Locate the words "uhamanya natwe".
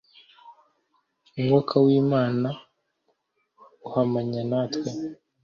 3.87-4.89